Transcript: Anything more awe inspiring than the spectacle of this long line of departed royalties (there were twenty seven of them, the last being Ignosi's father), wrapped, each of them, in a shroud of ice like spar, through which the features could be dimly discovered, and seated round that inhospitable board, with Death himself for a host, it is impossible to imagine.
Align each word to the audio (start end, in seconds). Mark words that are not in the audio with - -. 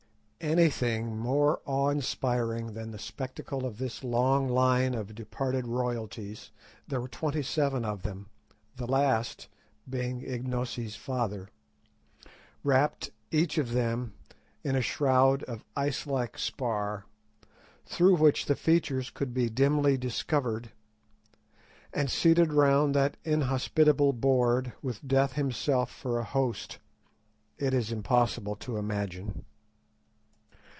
Anything 0.43 1.19
more 1.19 1.61
awe 1.65 1.89
inspiring 1.89 2.73
than 2.73 2.89
the 2.89 2.97
spectacle 2.97 3.63
of 3.63 3.77
this 3.77 4.03
long 4.03 4.47
line 4.49 4.95
of 4.95 5.13
departed 5.13 5.67
royalties 5.67 6.49
(there 6.87 6.99
were 6.99 7.07
twenty 7.07 7.43
seven 7.43 7.85
of 7.85 8.01
them, 8.01 8.27
the 8.75 8.87
last 8.87 9.49
being 9.87 10.21
Ignosi's 10.23 10.95
father), 10.95 11.49
wrapped, 12.63 13.11
each 13.29 13.59
of 13.59 13.73
them, 13.73 14.15
in 14.63 14.75
a 14.75 14.81
shroud 14.81 15.43
of 15.43 15.63
ice 15.75 16.07
like 16.07 16.39
spar, 16.39 17.05
through 17.85 18.15
which 18.15 18.47
the 18.47 18.55
features 18.55 19.11
could 19.11 19.35
be 19.35 19.47
dimly 19.47 19.95
discovered, 19.95 20.71
and 21.93 22.09
seated 22.09 22.51
round 22.51 22.95
that 22.95 23.15
inhospitable 23.23 24.11
board, 24.13 24.73
with 24.81 25.07
Death 25.07 25.33
himself 25.33 25.91
for 25.91 26.17
a 26.17 26.23
host, 26.23 26.79
it 27.59 27.75
is 27.75 27.91
impossible 27.91 28.55
to 28.55 28.77
imagine. 28.77 29.45